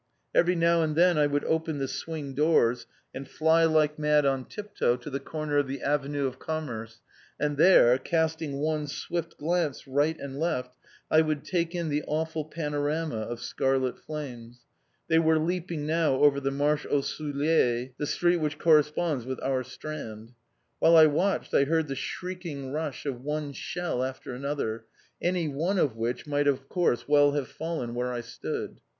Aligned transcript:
Every 0.33 0.55
now 0.55 0.81
and 0.81 0.95
then 0.95 1.19
I 1.19 1.27
would 1.27 1.45
open 1.45 1.77
the 1.77 1.87
swing 1.87 2.33
doors 2.33 2.87
and 3.13 3.29
fly 3.29 3.65
like 3.65 3.99
mad 3.99 4.25
on 4.25 4.45
tip 4.45 4.75
toe 4.75 4.97
to 4.97 5.09
the 5.11 5.19
corner 5.19 5.59
of 5.59 5.67
the 5.67 5.83
Avenue 5.83 6.27
de 6.31 6.37
Commerce, 6.37 7.01
and 7.39 7.55
there, 7.55 7.95
casting 7.99 8.57
one 8.57 8.87
swift 8.87 9.37
glance 9.37 9.85
right 9.87 10.17
and 10.19 10.39
left, 10.39 10.75
I 11.11 11.21
would 11.21 11.43
take 11.45 11.75
in 11.75 11.89
the 11.89 12.03
awful 12.07 12.43
panorama 12.45 13.17
of 13.17 13.41
scarlet 13.41 13.99
flames. 13.99 14.61
They 15.07 15.19
were 15.19 15.37
leaping 15.37 15.85
now 15.85 16.15
over 16.15 16.39
the 16.39 16.49
Marché 16.49 16.87
Aux 16.87 17.03
Souliers, 17.03 17.93
the 17.99 18.07
street 18.07 18.37
which 18.37 18.57
corresponds 18.57 19.27
with 19.27 19.39
our 19.43 19.63
Strand. 19.63 20.31
While 20.79 20.97
I 20.97 21.05
watched 21.05 21.53
I 21.53 21.65
heard 21.65 21.87
the 21.87 21.95
shrieking 21.95 22.71
rush 22.73 23.05
of 23.05 23.21
one 23.21 23.53
shell 23.53 24.03
after 24.03 24.33
another, 24.33 24.85
any 25.21 25.47
one 25.47 25.77
of 25.77 25.95
which 25.95 26.25
might 26.25 26.47
of 26.47 26.67
course 26.69 27.07
well 27.07 27.33
have 27.33 27.49
fallen 27.49 27.93
where 27.93 28.11
I 28.11 28.21
stood. 28.21 28.81